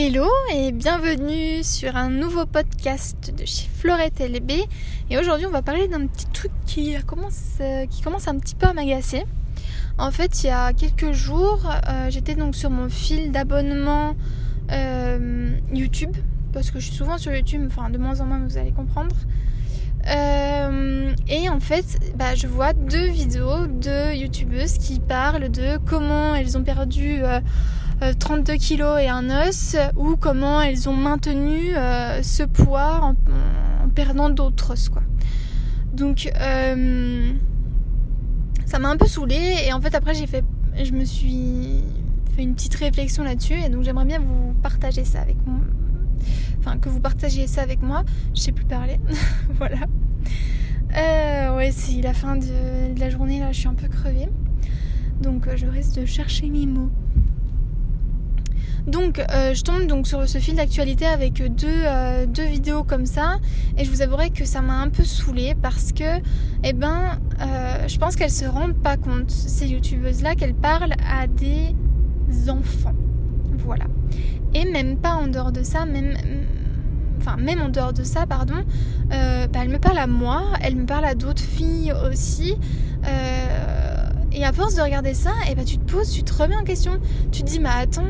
[0.00, 4.52] Hello et bienvenue sur un nouveau podcast de chez Florette LB.
[5.10, 7.58] Et aujourd'hui, on va parler d'un petit truc qui commence,
[7.90, 9.24] qui commence un petit peu à m'agacer.
[9.98, 14.14] En fait, il y a quelques jours, euh, j'étais donc sur mon fil d'abonnement
[14.70, 16.16] euh, YouTube,
[16.52, 19.16] parce que je suis souvent sur YouTube, enfin de moins en moins, vous allez comprendre.
[20.06, 26.36] Euh, et en fait, bah, je vois deux vidéos de youtubeuses qui parlent de comment
[26.36, 27.20] elles ont perdu
[28.18, 31.72] 32 kilos et un os, ou comment elles ont maintenu
[32.22, 33.14] ce poids en,
[33.88, 34.88] perdant d'autres os.
[34.88, 35.02] Quoi.
[35.92, 36.30] Donc,
[38.68, 40.44] ça m'a un peu saoulée et en fait après j'ai fait
[40.76, 41.82] je me suis
[42.36, 45.60] fait une petite réflexion là-dessus et donc j'aimerais bien vous partager ça avec moi
[46.58, 48.04] enfin que vous partagiez ça avec moi
[48.34, 49.00] je sais plus parler
[49.56, 49.86] voilà
[50.96, 54.28] euh, ouais c'est la fin de, la journée là je suis un peu crevée
[55.22, 56.90] donc euh, je risque de chercher mes mots
[58.88, 63.06] donc euh, je tombe donc sur ce fil d'actualité avec deux, euh, deux, vidéos comme
[63.06, 63.38] ça
[63.76, 66.20] et je vous avouerai que ça m'a un peu saoulée parce que
[66.64, 70.94] eh ben euh, je pense qu'elles se rendent pas compte ces youtubeuses là qu'elles parlent
[71.08, 71.74] à des
[72.48, 72.94] enfants.
[73.58, 73.84] Voilà.
[74.54, 76.16] Et même pas en dehors de ça, même
[77.20, 78.64] enfin même en dehors de ça, pardon,
[79.10, 82.56] bah, elle me parle à moi, elle me parle à d'autres filles aussi.
[84.32, 86.56] et à force de regarder ça, et eh ben, tu te poses, tu te remets
[86.56, 86.98] en question.
[87.32, 88.04] Tu te dis, mais attends,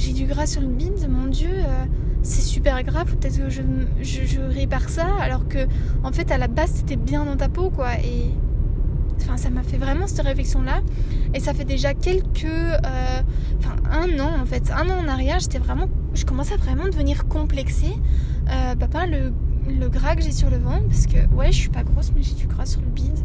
[0.00, 1.84] j'ai du gras sur le bide, mon dieu, euh,
[2.22, 3.62] c'est super grave, peut-être que je,
[4.02, 5.66] je, répare ça, alors que
[6.02, 7.94] en fait à la base c'était bien dans ta peau quoi.
[7.98, 8.30] Et
[9.16, 10.80] enfin ça m'a fait vraiment cette réflexion là.
[11.34, 13.20] Et ça fait déjà quelques, euh,
[13.58, 16.84] enfin un an en fait, un an en arrière, j'étais vraiment, je commençais à vraiment
[16.84, 17.94] devenir complexée.
[18.48, 19.32] Euh, papa le
[19.78, 22.22] le gras que j'ai sur le ventre parce que ouais je suis pas grosse mais
[22.22, 23.18] j'ai du gras sur le bide.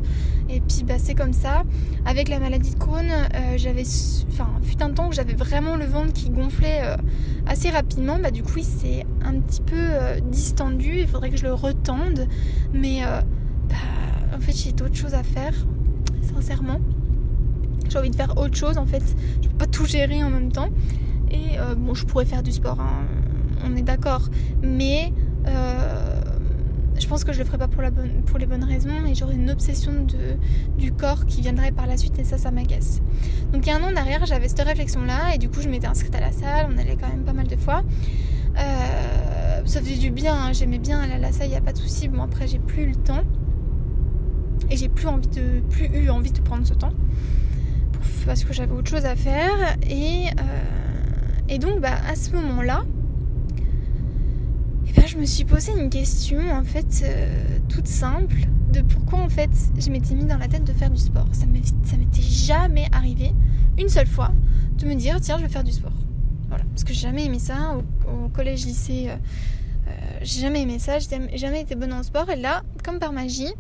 [0.49, 1.63] Et puis bah c'est comme ça.
[2.05, 3.83] Avec la maladie de Crohn euh, j'avais
[4.29, 6.97] enfin fut un temps où j'avais vraiment le ventre qui gonflait euh,
[7.47, 8.19] assez rapidement.
[8.19, 10.99] Bah du coup il s'est un petit peu euh, distendu.
[10.99, 12.27] Il faudrait que je le retende.
[12.73, 13.01] Mais
[13.69, 13.75] bah,
[14.35, 15.53] en fait j'ai d'autres choses à faire
[16.21, 16.79] sincèrement.
[17.89, 19.03] J'ai envie de faire autre chose en fait.
[19.41, 20.69] Je peux pas tout gérer en même temps.
[21.31, 23.05] Et bon je pourrais faire du sport hein,
[23.65, 24.29] on est d'accord.
[24.61, 25.11] Mais
[26.99, 30.05] je pense que je le ferai pas pour, les bonnes raisons et j'aurai une obsession
[30.77, 33.01] du corps qui viendrait par la suite et ça, ça m'agace.
[33.51, 35.87] Donc il y a un an derrière, j'avais cette réflexion-là et du coup, je m'étais
[35.87, 37.83] inscrite à la salle, on allait quand même pas mal de fois.
[38.57, 41.61] Euh, ça faisait du bien, hein, j'aimais bien aller à la salle, il n'y a
[41.61, 42.07] pas de souci.
[42.07, 43.23] Bon, après, j'ai plus le temps
[44.69, 46.93] et j'ai plus, envie de, plus eu envie de prendre ce temps
[48.25, 52.83] parce que j'avais autre chose à faire et, euh, donc, bah, à ce moment-là,
[55.15, 58.35] je me suis posé une question en fait euh, toute simple
[58.73, 59.49] de pourquoi en fait
[59.79, 61.27] je m'étais mis dans la tête de faire du sport.
[61.31, 63.31] Ça m'était jamais arrivé
[63.77, 64.31] une seule fois
[64.77, 65.93] de me dire tiens je vais faire du sport.
[66.49, 67.77] Voilà, parce que j'ai jamais aimé ça
[68.07, 69.15] au, collège, lycée, euh,
[69.87, 73.13] euh, j'ai jamais aimé ça, j'ai jamais été bonne en sport et là, comme par
[73.13, 73.53] magie,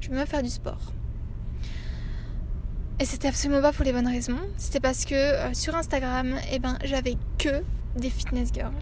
[0.00, 0.92] je me faire du sport.
[2.98, 4.36] Et c'était absolument pas pour les bonnes raisons.
[4.58, 5.14] C'était parce que
[5.54, 7.62] sur Instagram, eh ben, j'avais que
[7.96, 8.74] des fitness girls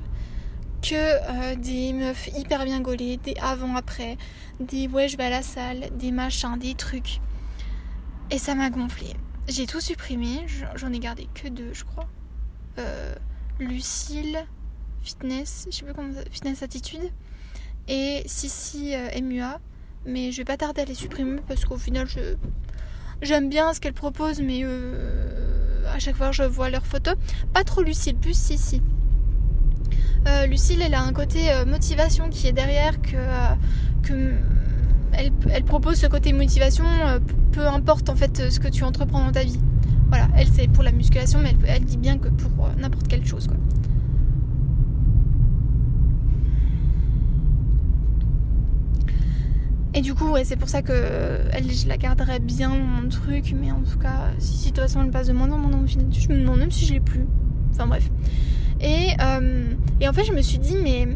[0.88, 4.16] que euh, des meufs hyper bien gaulées, des avant-après,
[4.59, 7.21] des ouais je vais à la salle, des machins, des trucs.
[8.31, 9.15] Et ça m'a gonflé.
[9.48, 10.47] J'ai tout supprimé,
[10.77, 12.09] j'en ai gardé que deux je crois.
[12.78, 13.15] Euh,
[13.59, 14.38] Lucille,
[15.03, 17.10] Fitness, je sais plus comment Fitness Attitude,
[17.87, 19.60] et Sissi euh, MUA.
[20.06, 22.37] Mais je vais pas tarder à les supprimer parce qu'au final je
[23.21, 24.65] j'aime bien ce qu'elles proposent mais
[25.93, 27.16] à chaque fois je vois leurs photos.
[27.53, 28.81] Pas trop Lucille, plus Sissi.
[30.28, 34.39] Euh, Lucille, elle a un côté euh, motivation qui est derrière que, euh,
[35.12, 36.84] elle, propose ce côté motivation,
[37.53, 39.59] peu importe en fait ce que tu entreprends dans ta vie.
[40.09, 43.47] Voilà, elle c'est pour la musculation, mais elle, dit bien que pour n'importe quelle chose
[43.47, 43.56] quoi.
[49.95, 50.93] Et du coup, ouais, c'est pour ça que
[51.53, 54.84] je la garderais bien dans mon truc, mais en tout cas, si, si de toute
[54.84, 56.93] façon elle passe de moins en moins dans mon je me demande même si je
[56.93, 57.27] l'ai plus.
[57.72, 58.09] Enfin bref.
[58.80, 61.09] Et, euh, et en fait, je me suis dit, mais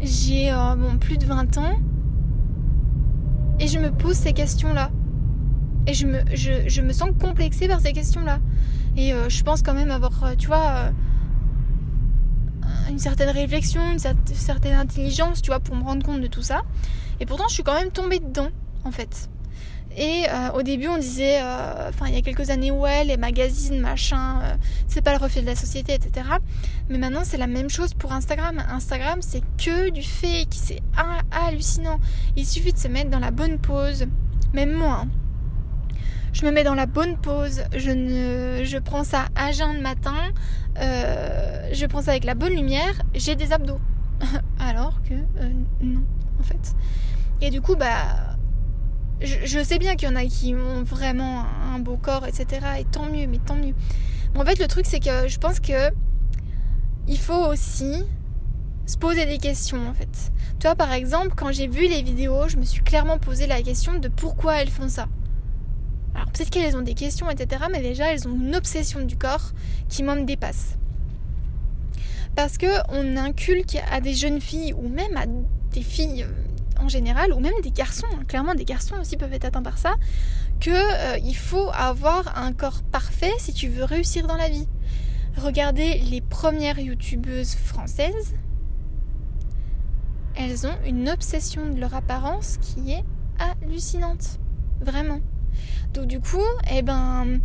[0.00, 1.78] j'ai euh, plus de 20 ans
[3.58, 4.90] et je me pose ces questions-là.
[5.86, 8.38] Et je me, je, je, me sens complexée par ces questions-là.
[8.96, 10.92] Et euh, je pense quand même avoir, tu vois,
[12.88, 16.62] une certaine réflexion, une certaine intelligence, tu vois, pour me rendre compte de tout ça.
[17.18, 18.50] Et pourtant, je suis quand même tombée dedans,
[18.84, 19.28] en fait.
[19.96, 23.16] Et euh, au début, on disait, euh, enfin, il y a quelques années, ouais, les
[23.16, 24.54] magazines, machin, euh,
[24.88, 26.26] c'est pas le reflet de la société, etc.
[26.88, 28.62] Mais maintenant, c'est la même chose pour Instagram.
[28.70, 30.80] Instagram, c'est que du fake, c'est
[31.30, 31.98] hallucinant.
[32.36, 34.06] Il suffit de se mettre dans la bonne pose,
[34.54, 35.02] même moi.
[35.04, 35.08] Hein.
[36.32, 39.82] je me mets dans la bonne pose, je, ne, je prends ça à jeun le
[39.82, 40.14] matin,
[40.76, 43.80] je prends ça avec la bonne lumière, j'ai des abdos.
[44.58, 45.14] Alors que
[45.82, 46.02] non,
[46.40, 46.74] en fait.
[47.42, 48.31] Et du coup, bah,
[49.24, 52.66] je, sais bien qu'il y en a qui ont vraiment un beau corps, etc.
[52.80, 53.74] Et tant mieux, mais tant mieux.
[54.34, 55.90] en fait, le truc, c'est que je pense que
[57.08, 58.04] il faut aussi
[58.86, 60.32] se poser des questions, en fait.
[60.58, 63.62] Tu vois, par exemple, quand j'ai vu les vidéos, je me suis clairement posé la
[63.62, 65.06] question de pourquoi elles font ça.
[66.14, 67.64] Alors peut-être qu'elles ont des questions, etc.
[67.70, 69.52] Mais déjà, elles ont une obsession du corps
[69.88, 70.76] qui m'en dépasse.
[72.34, 75.26] Parce que on inculque à des jeunes filles ou même à
[75.72, 76.51] des filles euh,
[76.82, 79.78] en général, ou même des garçons, hein, clairement des garçons aussi peuvent être atteints par
[79.78, 79.94] ça,
[80.60, 84.68] que euh, il faut avoir un corps parfait si tu veux réussir dans la vie.
[85.36, 88.34] Regardez les premières youtubeuses françaises,
[90.34, 93.04] elles ont une obsession de leur apparence qui est
[93.38, 94.38] hallucinante,
[94.80, 95.20] vraiment.
[95.94, 96.40] Donc du coup,
[96.70, 97.40] eh ben,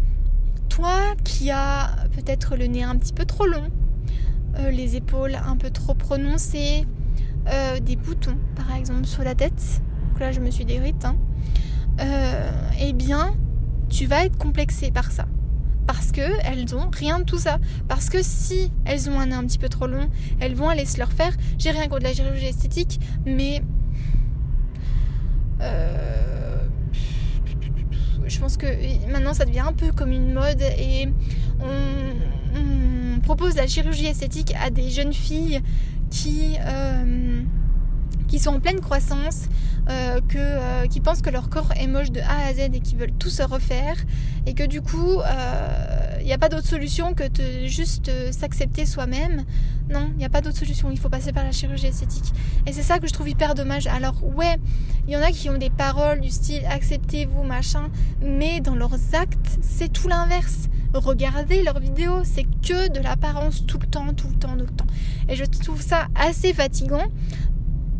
[0.70, 3.70] toi qui as peut-être le nez un petit peu trop long,
[4.60, 6.86] euh, les épaules un peu trop prononcées,
[7.48, 11.16] euh, des boutons par exemple sur la tête, donc là je me suis déruite, hein,
[12.00, 13.36] euh, eh bien,
[13.90, 15.26] tu vas être complexé par ça.
[15.88, 17.60] Parce que elles ont rien de tout ça.
[17.88, 20.10] Parce que si elles ont un nez un petit peu trop long,
[20.42, 21.32] elles vont aller se leur faire.
[21.58, 23.62] J'ai rien contre la chirurgie esthétique, mais
[28.28, 28.68] je pense que
[29.12, 31.08] maintenant ça devient un peu comme une mode et
[31.60, 35.62] on, propose la chirurgie esthétique à des jeunes filles
[36.10, 37.42] qui, euh,
[38.28, 39.46] qui sont en pleine croissance,
[39.90, 42.80] euh, que, euh, qui pensent que leur corps est moche de A à Z et
[42.80, 43.96] qui veulent tout se refaire
[44.46, 45.22] et que du coup
[46.20, 49.46] il n'y a pas d'autre solution que de juste s'accepter soi-même.
[49.90, 52.34] Non, il n'y a pas d'autre solution, il faut passer par la chirurgie esthétique.
[52.66, 53.88] Et c'est ça que je trouve hyper dommage.
[53.88, 54.58] Alors ouais,
[55.08, 57.90] il y en a qui ont des paroles du style acceptez-vous, machin,
[58.22, 60.68] mais dans leurs actes, c'est tout l'inverse.
[60.94, 64.76] Regardez leurs vidéos, c'est que de l'apparence tout le temps, tout le temps, tout le
[64.76, 64.88] temps.
[65.30, 67.08] Et je trouve ça assez fatigant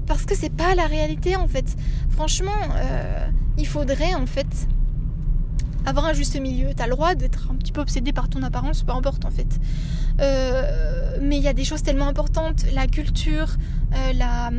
[0.06, 1.76] parce que c'est pas la réalité en fait.
[2.10, 4.48] Franchement, euh, il faudrait en fait
[5.88, 6.74] avoir un juste milieu.
[6.76, 9.60] T'as le droit d'être un petit peu obsédé par ton apparence, peu importe en fait.
[10.20, 13.56] Euh, mais il y a des choses tellement importantes, la culture,
[13.94, 14.52] euh, la,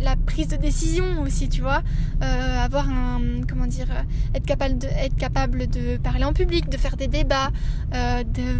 [0.00, 1.82] la, prise de décision aussi, tu vois.
[2.22, 3.88] Euh, avoir un, comment dire,
[4.34, 7.50] être capable de, être capable de parler en public, de faire des débats,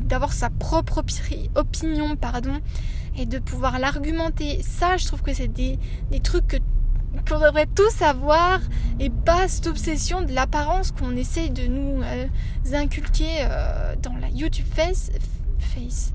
[0.04, 1.04] d'avoir sa propre
[1.54, 2.58] opinion, pardon,
[3.18, 4.62] et de pouvoir l'argumenter.
[4.62, 5.78] Ça, je trouve que c'est des,
[6.10, 6.56] des trucs que
[7.28, 8.60] qu'on devrait tous avoir
[8.98, 12.26] et pas cette obsession de l'apparence qu'on essaye de nous euh,
[12.72, 15.10] inculquer euh, dans la YouTube face.
[15.58, 16.12] face.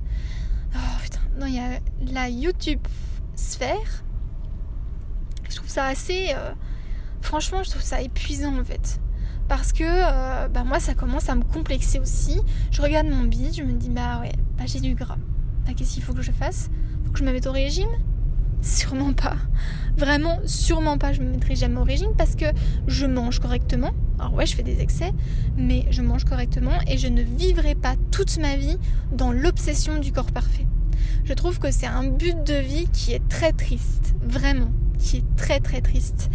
[0.75, 1.79] Oh putain, non, il y a
[2.11, 2.79] la YouTube
[3.35, 4.03] sphère.
[5.49, 6.29] Je trouve ça assez.
[6.35, 6.51] Euh,
[7.21, 8.99] franchement, je trouve ça épuisant en fait.
[9.47, 12.41] Parce que bah, moi, ça commence à me complexer aussi.
[12.69, 15.15] Je regarde mon bide, je me dis, bah ouais, bah, j'ai du gras.
[15.65, 16.69] Bah, qu'est-ce qu'il faut que je fasse?
[17.05, 17.87] Faut que je me mette au régime?
[18.61, 19.37] Sûrement pas.
[19.97, 21.13] Vraiment, sûrement pas.
[21.13, 22.45] Je me mettrai jamais au régime parce que
[22.87, 23.91] je mange correctement.
[24.19, 25.11] Alors ouais, je fais des excès,
[25.57, 28.77] mais je mange correctement et je ne vivrai pas toute ma vie
[29.11, 30.67] dans l'obsession du corps parfait.
[31.23, 35.35] Je trouve que c'est un but de vie qui est très triste, vraiment, qui est
[35.35, 36.29] très très triste.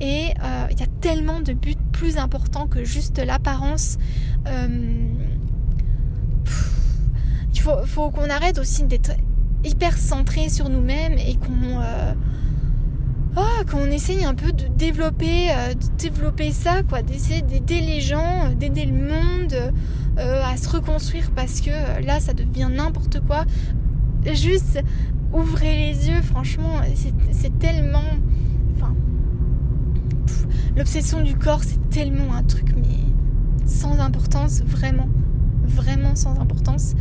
[0.00, 3.98] Et euh, il y a tellement de buts plus importants que juste l'apparence.
[4.46, 5.08] Euh,
[7.52, 9.12] il faut, faut qu'on arrête aussi d'être
[9.64, 12.12] hyper centré sur nous-mêmes et qu'on euh,
[13.36, 18.00] oh, qu'on essaye un peu de développer, euh, de développer ça, quoi, d'essayer d'aider les
[18.00, 19.72] gens, euh, d'aider le monde
[20.16, 21.70] à se reconstruire parce que
[22.06, 23.44] là ça devient n'importe quoi.
[24.32, 24.80] Juste
[25.32, 26.80] ouvrez les yeux, franchement,
[27.32, 28.04] c'est tellement.
[28.76, 28.94] Enfin.
[30.76, 35.08] L'obsession du corps, c'est tellement un truc, mais sans importance, vraiment.
[35.66, 36.94] Vraiment sans importance.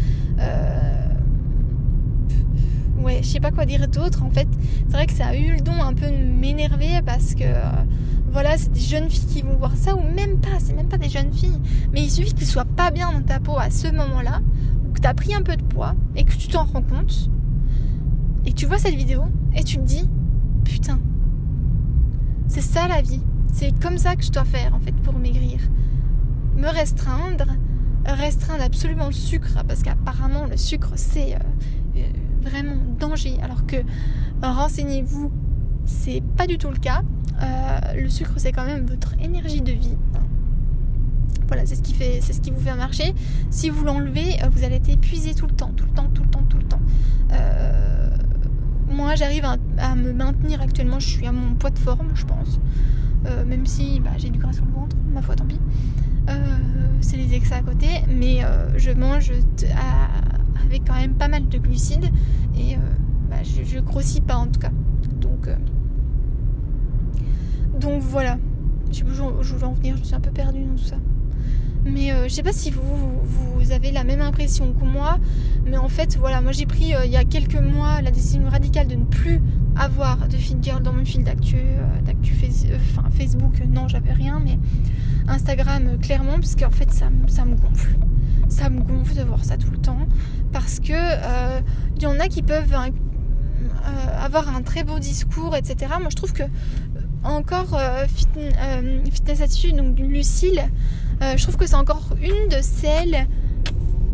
[2.97, 4.47] Ouais, je sais pas quoi dire d'autre en fait.
[4.87, 7.83] C'est vrai que ça a eu le don un peu de m'énerver parce que euh,
[8.31, 10.97] voilà, c'est des jeunes filles qui vont voir ça ou même pas, c'est même pas
[10.97, 11.59] des jeunes filles.
[11.91, 14.41] Mais il suffit que tu sois pas bien dans ta peau à ce moment-là,
[14.85, 17.29] ou que tu as pris un peu de poids et que tu t'en rends compte
[18.45, 19.23] et que tu vois cette vidéo
[19.55, 20.07] et tu te dis
[20.63, 20.99] putain,
[22.47, 23.21] c'est ça la vie.
[23.51, 25.59] C'est comme ça que je dois faire en fait pour maigrir.
[26.57, 27.45] Me restreindre,
[28.05, 31.39] restreindre absolument le sucre parce qu'apparemment le sucre c'est euh,
[32.43, 33.37] vraiment danger.
[33.41, 33.77] Alors que
[34.41, 35.31] renseignez-vous,
[35.85, 37.03] c'est pas du tout le cas.
[37.41, 39.97] Euh, le sucre, c'est quand même votre énergie de vie.
[41.47, 43.13] Voilà, c'est ce qui fait, c'est ce qui vous fait marcher.
[43.49, 46.23] Si vous l'enlevez, euh, vous allez être épuisé tout le temps, tout le temps, tout
[46.23, 46.81] le temps, tout le temps.
[47.31, 48.09] Euh,
[48.89, 50.99] moi, j'arrive à, me maintenir actuellement.
[50.99, 52.59] Je suis à mon poids de forme, je pense.
[53.47, 55.59] même si bah, j'ai du gras sur le ventre, ma foi, tant pis.
[57.01, 58.41] c'est les excès à côté, mais
[58.77, 59.31] je mange
[60.65, 62.09] avec quand même pas mal de glucides
[62.57, 62.77] et
[63.29, 64.71] bah, je, grossis pas en tout cas.
[65.19, 65.49] Donc,
[67.79, 68.37] donc voilà.
[68.91, 70.97] Je je voulais en venir, je suis un peu perdue dans tout ça.
[71.85, 72.81] Mais euh, je sais pas si vous,
[73.23, 75.17] vous avez la même impression que moi.
[75.65, 78.47] Mais en fait, voilà, moi j'ai pris euh, il y a quelques mois la décision
[78.49, 79.41] radicale de ne plus
[79.75, 82.35] avoir de feed girl dans mon fil d'actu, euh, d'actu
[82.75, 83.61] enfin, Facebook.
[83.67, 84.57] Non, j'avais rien, mais
[85.27, 87.97] Instagram clairement, parce qu'en fait ça, ça me gonfle.
[88.47, 88.81] Ça me
[89.13, 90.07] de voir ça tout le temps.
[90.51, 90.93] Parce que
[91.95, 92.75] il y en a qui peuvent
[94.19, 95.93] avoir un très beau discours, etc.
[95.99, 96.43] Moi je trouve que
[97.23, 100.63] encore Fitness Attitude, donc Lucille,
[101.21, 103.27] euh, je trouve que c'est encore une de celles,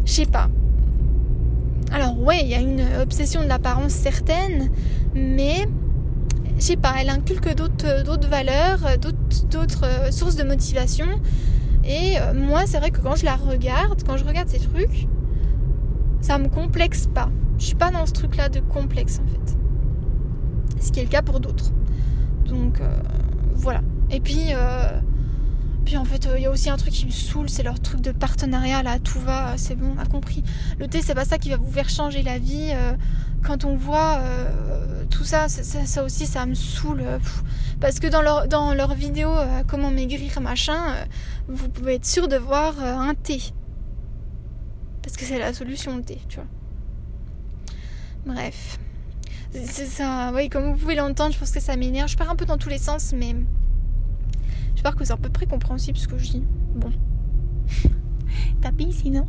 [0.06, 0.50] je sais pas.
[1.91, 4.70] Alors ouais, il y a une obsession de l'apparence certaine,
[5.15, 5.68] mais
[6.58, 11.08] je sais pas, elle inculque d'autres valeurs, d'autres euh, sources de motivation.
[11.89, 15.08] Et euh, moi, c'est vrai que quand je la regarde, quand je regarde ces trucs,
[16.22, 17.29] ça me complexe pas.
[17.58, 19.58] Je suis pas dans ce truc-là de complexe en fait.
[20.79, 21.72] Ce qui est le cas pour d'autres.
[22.46, 22.79] Donc
[23.55, 23.81] voilà.
[24.10, 24.53] Et puis
[25.89, 27.79] puis en fait, il euh, y a aussi un truc qui me saoule, c'est leur
[27.79, 30.43] truc de partenariat là, tout va, c'est bon, on a compris.
[30.77, 32.69] Le thé, c'est pas ça qui va vous faire changer la vie.
[32.74, 32.93] Euh,
[33.43, 34.19] quand on voit
[35.34, 37.04] euh, ça, ça, aussi, ça me saoule.
[37.80, 39.32] parce que dans leur, dans leur vidéo,
[39.68, 40.96] comment maigrir, machin,
[41.48, 43.42] vous pouvez être sûr de voir un thé.
[45.02, 46.48] Parce que c'est la solution, le thé, tu vois.
[48.26, 48.80] Bref.
[49.52, 52.08] C'est ça, oui, comme vous pouvez l'entendre, je pense que ça m'énerve.
[52.10, 53.36] Je pars un peu dans tous les sens, mais
[54.80, 56.44] J'espère que c'est à peu près compréhensible ce que je dis.
[56.74, 56.90] Bon.
[58.62, 59.28] Tapis sinon?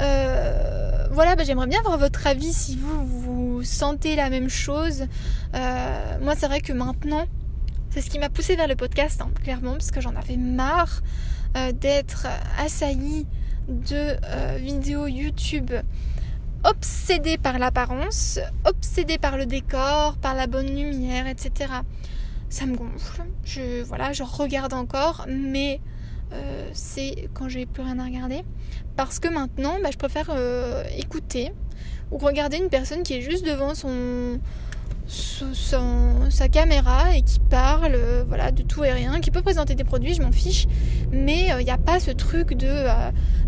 [0.00, 5.06] Euh, voilà, bah, j'aimerais bien avoir votre avis si vous, vous sentez la même chose.
[5.54, 7.26] Euh, moi, c'est vrai que maintenant,
[7.90, 11.02] c'est ce qui m'a poussé vers le podcast, hein, clairement, parce que j'en avais marre
[11.56, 12.26] euh, d'être
[12.58, 13.26] assaillie
[13.68, 14.16] de
[14.58, 15.72] vidéos YouTube
[16.62, 21.66] obsédée par l'apparence, obsédée par le décor, par la bonne lumière, etc
[22.48, 23.22] ça me gonfle.
[23.44, 25.80] Je, voilà, je regarde encore, mais
[26.32, 28.42] euh, c'est quand j'ai plus rien à regarder.
[28.96, 31.52] Parce que maintenant, bah, je préfère euh, écouter
[32.10, 34.38] ou regarder une personne qui est juste devant son,
[35.06, 39.84] sa caméra et qui parle euh, voilà, de tout et rien, qui peut présenter des
[39.84, 40.66] produits, je m'en fiche.
[41.12, 42.86] Mais il n'y a pas ce truc de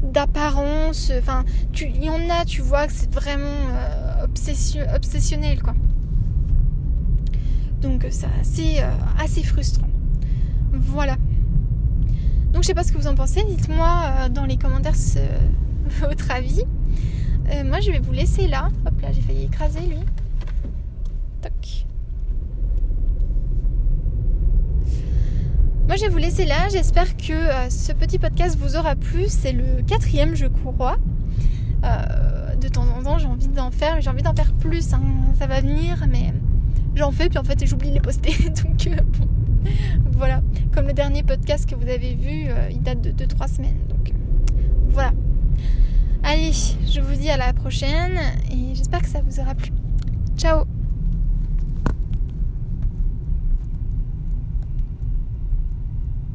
[0.02, 1.10] d'apparence.
[1.18, 1.44] Enfin,
[1.80, 3.48] il y en a, tu vois, que c'est vraiment
[4.22, 5.74] obsessionnel, quoi.
[7.80, 8.82] Donc ça c'est
[9.20, 9.88] assez frustrant.
[10.72, 11.16] Voilà.
[12.58, 14.96] Donc je sais pas ce que vous en pensez, dites-moi euh, dans les commentaires
[16.00, 16.64] votre avis.
[17.52, 18.70] Euh, moi je vais vous laisser là.
[18.84, 20.00] Hop là, j'ai failli écraser lui.
[21.40, 21.86] Toc.
[25.86, 26.68] Moi je vais vous laisser là.
[26.68, 29.26] J'espère que ce petit podcast vous aura plu.
[29.28, 30.96] C'est le quatrième je crois.
[32.60, 34.94] de temps en temps j'ai envie d'en faire, j'ai envie d'en faire plus.
[34.94, 35.02] Hein.
[35.38, 36.32] Ça va venir, mais
[36.96, 38.32] j'en fais, puis en fait j'oublie de les poster.
[38.64, 39.28] Donc euh, bon,
[40.12, 40.42] voilà.
[40.74, 43.78] Comme le dernier podcast que vous avez vu, euh, il date de 2-3 semaines.
[43.88, 44.12] Donc euh,
[44.90, 45.12] voilà.
[46.22, 48.18] Allez, je vous dis à la prochaine
[48.50, 49.70] et j'espère que ça vous aura plu.
[50.36, 50.77] Ciao